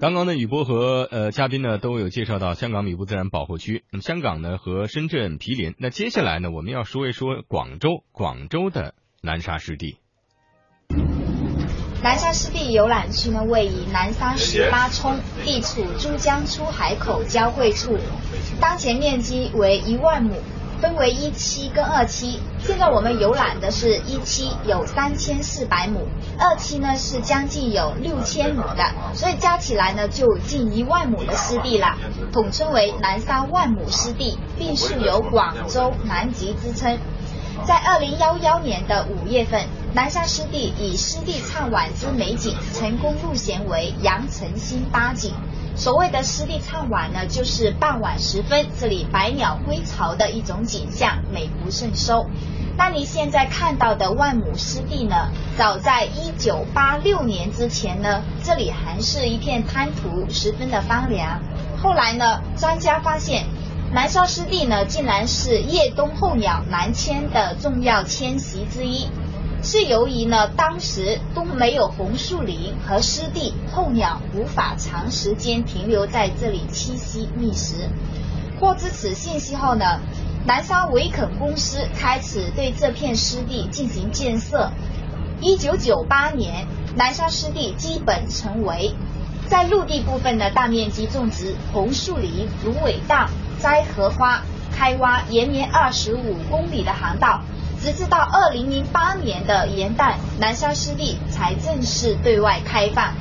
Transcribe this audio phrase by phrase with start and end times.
[0.00, 3.82] 刚刚呢，雨波和呃嘉宾呢都有介绍到香港米埔自然保护区。
[3.90, 9.98] 那么香港呢和深圳毗邻，那接下来呢我们要说一说广州，广州的南沙湿地。
[12.00, 17.98] 南沙湿地游览区呢位于南沙十八冲，地处珠江出海口交汇处，
[18.60, 20.36] 当前面积为一万亩。
[20.80, 26.06] 分为一期跟二期，现在我们游览的是一期，有三千四百亩，
[26.38, 31.96] 二期呢是将近有六千亩的，所以加起来呢就近一万亩的湿地了，
[32.32, 36.98] 统称为南沙万亩湿地，并树有广州南极之称。
[37.66, 45.34] 在二零幺幺年的五月份，南沙湿地以湿地唱晚之美景，成功入选为羊城新八景。
[45.78, 52.26] 所谓的湿地唱晚呢，就是傍晚时分，这里百鸟归巢的一种景象，美不胜收。
[52.76, 55.30] 那你现在看到的万亩湿地呢？
[55.56, 61.40] 早在一九八六年之前呢，这里还是一片滩涂，十分的荒凉。
[61.80, 63.46] 后来呢，专家发现，
[63.92, 69.06] 南沙湿地呢，竟然是叶冬候鸟南迁的重要迁徙之一。
[69.60, 77.88] 是由于呢，当时都没有红树林和湿地，候鸟无法长时间停留在这里栖息觅食。
[78.60, 80.00] 获知此信息后呢，
[80.46, 84.70] 南沙维肯公司开始对这片湿地进行建设。
[85.40, 88.94] 一九九八年，南沙湿地基本成为，
[89.46, 94.42] 在陆地部分呢，大面积种植红树林、芦苇荡、栽荷花，
[94.72, 97.42] 开挖延绵二十五公里的航道。
[97.80, 103.14] 直至到二零零八年的元旦，南沙湿地才正式对外开放。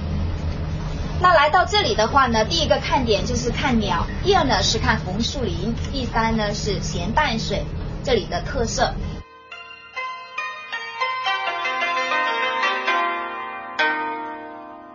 [1.19, 7.63] 那来到这里的话呢，第一个看点就是看鸟，第二呢是看红树林，第三呢是咸淡水
[8.03, 8.93] 这里的特色。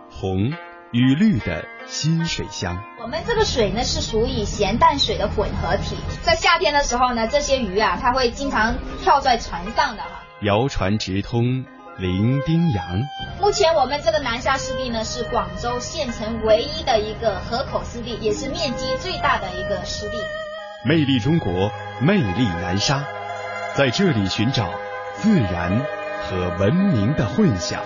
[0.09, 0.51] 红
[0.91, 1.72] 与绿的。
[1.85, 10.23] 新水乡，我们这个水呢是属于咸淡水的混合体，在夏天的时候呢，这些鱼啊，它会经常跳在船上的哈。
[10.41, 11.65] 谣传直通
[11.97, 13.03] 伶仃洋。
[13.39, 20.17] 目前我们这个南沙湿地呢，是广州县城唯一的一个河口湿地，也是面积最大的一个湿地。
[20.85, 21.71] 魅力中国，
[22.01, 23.03] 魅力南沙，
[23.75, 24.73] 在这里寻找
[25.15, 25.85] 自然
[26.23, 27.81] 和文明的混响。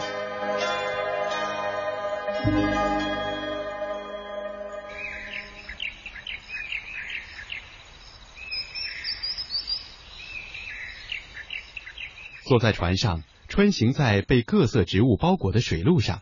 [12.48, 16.22] 坐在船上，穿行在被各色植物包裹的水路上，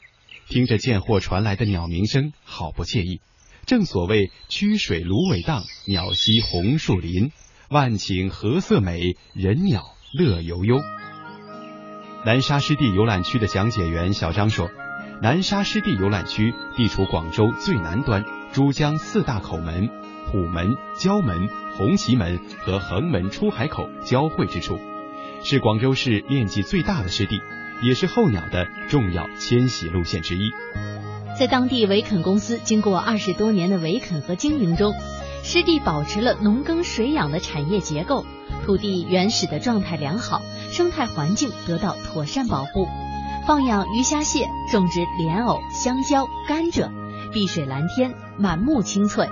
[0.50, 3.22] 听着见货传来的鸟鸣声，好不惬意。
[3.68, 7.31] 正所谓曲水芦苇荡，鸟栖红树林，
[7.69, 10.81] 万顷荷色美，人鸟乐悠悠。
[12.25, 14.72] 南沙湿地游览区的讲解员小张说
[15.22, 19.90] ：“南沙湿地游览区地处广州最南端，珠江四大口门——
[20.31, 21.47] 虎门、蛟门、
[21.78, 24.80] 红旗门和横门出海口交汇之处。”
[25.47, 27.39] 是广州市面积最大的湿地，
[27.83, 30.50] 也是候鸟的重要迁徙路线之一。
[31.38, 34.95] 在当地维肯公司经过二十多年的维肯和经营中，
[35.44, 38.25] 湿地保持了农耕水养的产业结构，
[38.66, 40.41] 土地原始的状态良好，
[40.72, 42.88] 生态环境得到妥善保护，
[43.45, 46.89] 放养鱼虾蟹，种植莲藕、香蕉、甘蔗，
[47.31, 49.29] 碧水蓝天，满目青翠。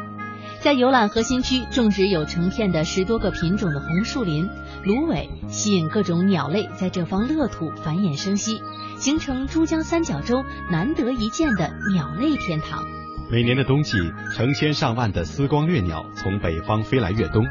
[0.63, 4.49] 在游览核心区种植有成片的十多个品种的红树林、
[4.85, 8.61] 芦苇，吸引各种鸟类在这方乐土繁衍生息，
[8.97, 12.81] 形成珠江三角洲难得一见的鸟类天堂。
[13.29, 13.97] 每年的冬季，
[14.33, 17.43] 成千上万的丝光掠鸟从北方飞来越冬，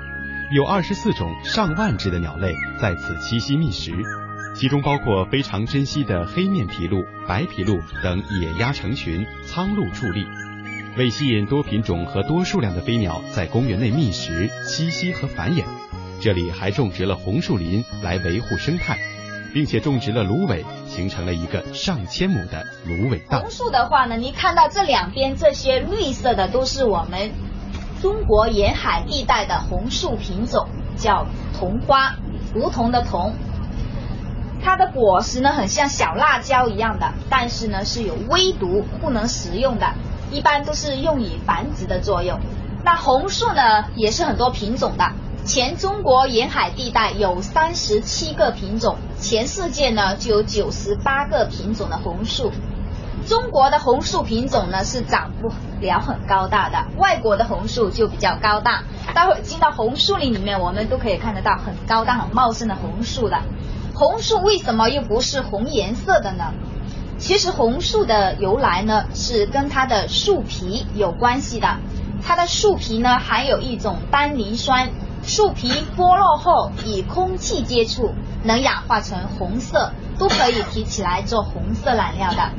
[0.56, 3.92] 有二十四种上万只的鸟类在此栖息觅食，
[4.56, 10.24] 其中包括非常珍稀的黑面琵鹭、白琵鹭等野鸭成群，苍鹭矗立。
[10.98, 15.64] 为吸引多品种和多数量的飞鸟在公园内觅食、栖息和繁衍，
[16.20, 18.98] 这里还种植了红树林来维护生态，
[19.54, 23.40] 并且种植了芦苇，形成了一个上千亩的芦苇荡。
[23.40, 27.30] 红树的话呢，你看到这两边这些绿色的都是我们
[28.02, 30.68] 中国沿海地带的红树品种，
[30.98, 31.26] 叫
[31.58, 32.16] 桐花，
[32.54, 33.32] 梧桐的桐。
[34.62, 39.94] 它的果实呢很像小辣椒一样的，但是呢是有微毒，不能食用的。
[40.32, 42.40] 一般都是用以繁殖的作用。
[42.82, 45.12] 那红树呢，也是很多品种的。
[45.44, 52.50] 全中国沿海地带有三十七个品种，全世界呢就有九十八个品种的红树。
[53.26, 58.84] 中国的红树品种呢是长不了很高大的，外国的红树就比较高大。
[59.14, 63.38] 待会进到红树林里面，我们都可以看得到很高大、很茂盛的红树的。
[63.94, 66.52] 红树为什么又不是红颜色的呢？
[67.22, 71.78] 其实红树的由来呢，是跟它的树皮有关系的。
[72.20, 74.90] 它的树皮呢含有一种单宁酸，
[75.22, 82.50] 树皮剥落后与空气接触，能氧化成红色，都可以提起来做红色染料的。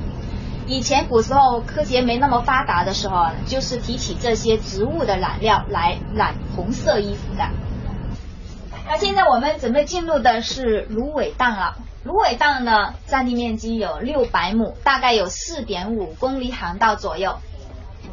[0.65, 7.49] 以前古时候科学没那么发达的时候，就是提起这些植物的染料来染红色衣服的。
[8.87, 11.75] 那现在我们准备进入的是芦苇荡了。
[12.03, 17.37] 芦苇荡呢，占地面积有六百亩，大概有四点五公里航道左右。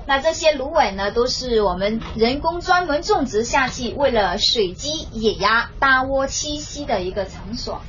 [0.06, 7.80] 那这些芦苇呢，都是我们人工专门种植下去，为了水鸡、野鸭搭窝栖息的一个场所。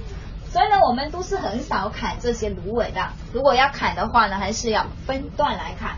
[0.49, 3.09] 所以呢，我们都是很少砍这些芦苇的。
[3.31, 5.97] 如果要砍的话呢，还是要分段来砍。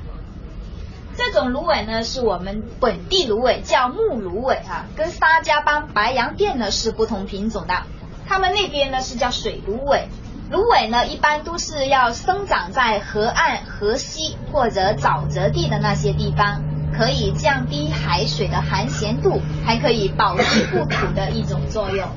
[1.15, 7.83] 这种芦苇呢，是我们本地芦苇，叫木芦苇哈，跟沙家浜白洋淀呢是不同品种的。
[8.27, 10.07] 他们那边呢是叫水芦苇，
[10.49, 16.61] 芦苇呢一般都是要生长在河岸、河溪或者沼泽地的那些地方，
[16.95, 22.07] 可以降低海水的含咸度，还可以保持固土的一种作用。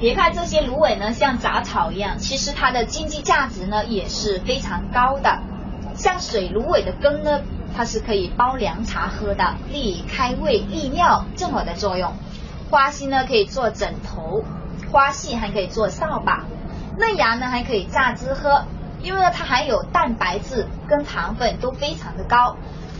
[0.00, 5.38] 别看这些芦苇呢像杂草一样，其实它的经济价值呢也是非常高的。
[5.94, 7.42] 像水芦苇的根呢，
[7.76, 12.12] 它是可以煲凉茶喝的，利开胃、利尿这么的作用。
[12.70, 14.42] 花心呢可以做枕头。
[14.92, 16.44] 花系还可以做扫把，
[16.98, 18.66] 嫩芽呢还可以榨汁喝，
[19.00, 22.56] 因为呢它含有蛋白质跟糖分都非常的高。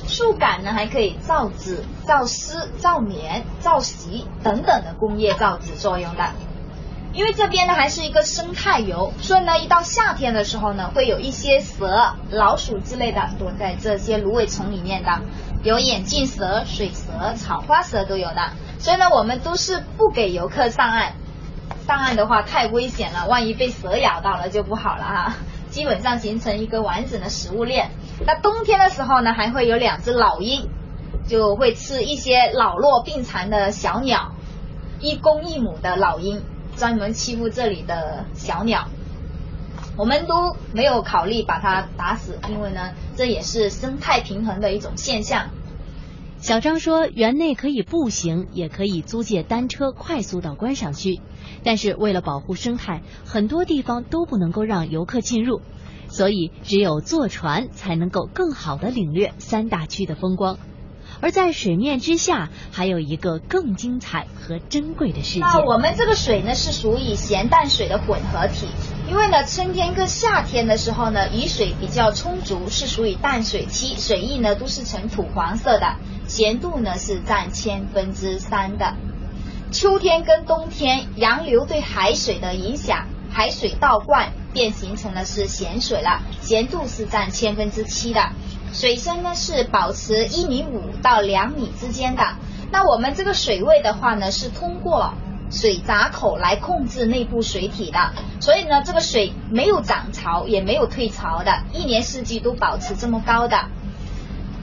[0.09, 6.31] 树干呢还可以造纸、造丝、造棉、造席等等的工业造纸作用的。
[7.13, 15.21] 因为这边呢还是一个生态游，所以呢一到夏天的时候呢，会有一些蛇、老鼠之类的躲在这些芦苇丛里面的，
[15.63, 18.53] 有眼镜蛇、水蛇、草花蛇都有的。
[18.79, 21.13] 所以呢我们都是不给游客上岸。
[21.87, 25.35] 上岸的话太危险了，万一被蛇咬到了就不好了哈。
[25.71, 27.91] 基本上形成一个完整的食物链。
[28.27, 30.69] 那冬天的时候呢，还会有两只老鹰，
[31.27, 34.33] 就会吃一些老弱病残的小鸟，
[35.01, 36.43] 一公一母的老鹰，
[36.77, 38.89] 专门欺负这里的小鸟。
[39.97, 45.51] 我们都没有考虑把它打死，因为呢，这也是生态平衡的一种现象。
[46.43, 51.21] 小张说，园内可以步行，也可以租借单车快速到观赏区。
[51.63, 55.61] 但是为了保护生态，很多地方都不能够让游客进入，
[56.09, 60.59] 所以只有坐船才能够更好的领略三大区的风光。
[61.21, 65.41] 而在水面之下，还有一个更精彩和珍贵的世界。
[65.41, 68.67] 那我们这个水呢，是属于咸淡水的混合体。
[69.09, 75.97] 因为呢，春天跟夏天的时候呢，雨水比较充足，是属于淡水期，水液呢都是呈土黄色的，
[76.33, 78.95] 咸度呢是占千分之三的。
[79.71, 88.31] 秋天跟冬天，洋流对海水的影响，海水倒灌便形成了是咸水了，咸度是占千分之七的。
[88.73, 92.23] 水深呢是保持一米五到两米之间的。
[92.71, 95.13] 那我们这个水位的话呢，是通过
[95.51, 103.67] 水闸口来控制内部水体的，所以呢，这个水没有涨潮也没有退潮的，一年四季都保持这么高的。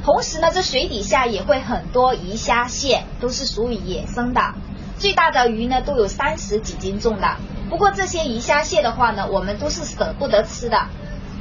[0.10, 4.56] 同时呢，这水底下也会很多鱼虾蟹，都是属于野生的。
[4.98, 7.38] 最大的鱼呢都有三十几斤重的。
[7.70, 10.88] 不过这些鱼虾蟹的话呢，我们都是舍不得吃的。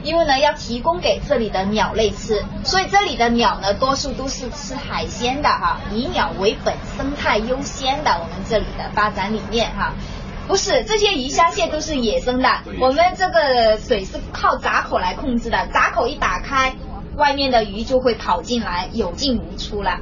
[0.02, 8.10] 因为呢，要提供给这里的鸟类吃，所以这里的鸟呢，多数都是吃海鲜的哈，以鸟为本，生态优先的。
[8.20, 9.94] 我们这里的发展理念哈，
[10.46, 12.48] 不是这些鱼虾蟹都是野生的，
[12.78, 16.76] 我们这个水是靠闸口来控制的，闸口一打开，
[17.18, 19.98] 外面的鱼就会跑进来，有进无出了。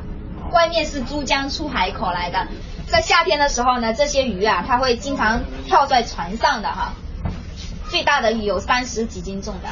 [0.53, 2.47] 外面是珠江出海口来的，
[2.87, 6.93] 在夏天的时候呢，这些鱼啊，它会经常跳在船上的哈。
[7.89, 9.69] 最大的鱼有三十几斤重的，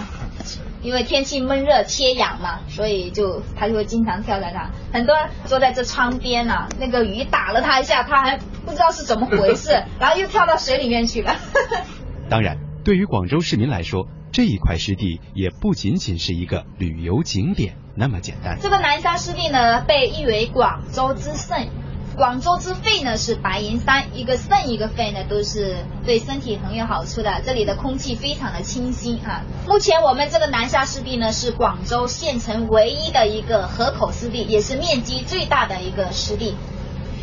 [0.82, 4.70] 因为天气闷热缺氧嘛，所以就它就会经常跳在那。
[4.92, 11.34] 很多坐在这窗边啊，那个鱼打了它一下，它还不知道是怎么回事， 然后又跳到水里面去了。
[12.30, 18.58] 当然，对于广州市民来说，这一块湿地也不仅仅是一个旅游景点那么简单。
[18.60, 21.68] 这个南沙湿地呢，被誉为广州之肾。
[22.16, 27.42] 广州之肺呢是白云山，一个肾一个肺呢都是对身体很有好处的。
[27.46, 29.44] 这里的空气非常的清新啊。
[29.68, 36.56] 目前我们这个南沙湿地呢是广州县城唯一的一个河口湿地，也是面积最大的一个湿地。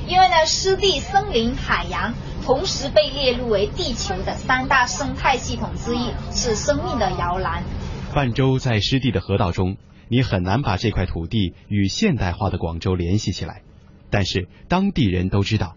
[0.08, 2.14] 因为呢湿地、森林、海洋
[2.44, 7.64] 同时被列入为地球的三大生态系统之一，是生命的摇篮。
[8.12, 9.78] 泛舟在湿地的河道中，
[10.10, 13.62] 你很难把这块土地与现代化的广州联系起来。
[14.10, 15.76] 但是当地人都知道，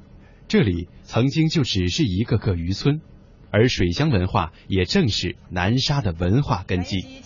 [0.49, 3.00] 这里曾经就只是一个个渔村，
[3.52, 7.23] 而水乡文化也正是南沙的文化根基。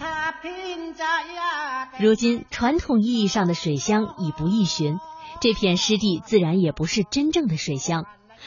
[1.98, 4.98] 如今传统意义上的水乡已不易寻，
[5.40, 8.04] 这片湿地自然也不是真正的水乡。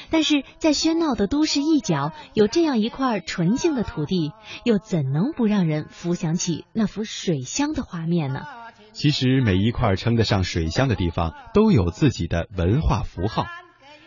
[0.10, 4.34] 但是在喧闹的都市一角，有这样一块纯净的土地，
[4.64, 8.42] 又怎能不让人浮想起那幅水乡的画面呢？
[8.94, 13.46] 其实每一块称得上水乡的地方，都有自己的文化符号。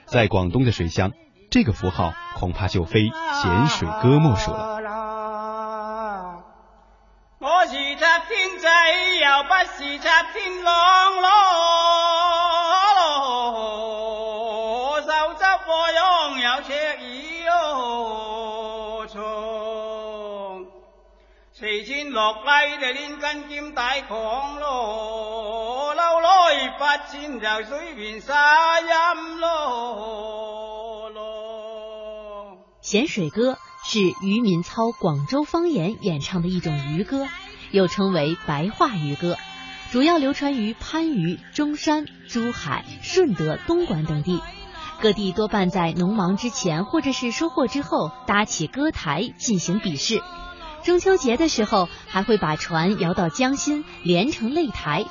[0.05, 1.13] 在广东的水乡，
[1.51, 4.75] 这个符号恐怕就非咸水歌莫属了。
[7.39, 8.69] 我是插天仔，
[9.21, 11.29] 又不是插天狼咯。
[32.83, 33.57] 咸水歌。
[33.87, 37.29] 是渔民操广州方言演唱的一种渔歌，
[37.71, 39.37] 又称为白话渔歌，
[39.93, 44.41] 主要流传于番禺、中山、珠海、顺德、东莞等地。
[45.01, 50.23] 各地多半在农忙之前或者是收获之后搭起歌台进行比试。
[50.83, 55.05] 中秋节的时候还会把船摇到江心连成擂台。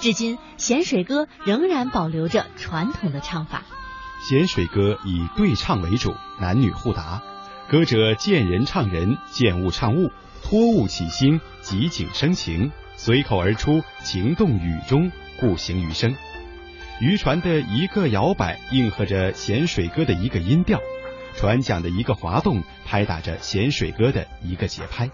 [0.00, 3.62] 至今，咸水歌仍然保留着传统的唱法。
[4.28, 7.22] 咸水歌以对唱为主，男女互答。
[7.70, 10.10] 歌者见人唱人，见物唱物，
[10.42, 15.10] 托物起兴，即景生情，随口而出，情动语中，
[15.40, 16.14] 故形于声。
[17.00, 20.78] 渔船的一个摇摆，应和着咸水歌的一个音调；
[21.36, 25.10] 船桨的一个滑动，拍打着咸水歌的一个节拍。